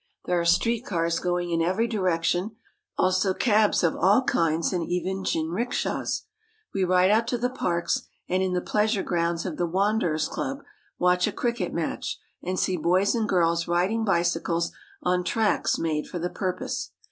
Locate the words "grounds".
9.03-9.45